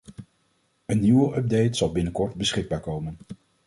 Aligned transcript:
Een 0.85 0.99
nieuwe 0.99 1.35
update 1.35 1.73
zal 1.73 1.91
binnenkort 1.91 2.35
beschikbaar 2.35 2.79
komen. 2.79 3.17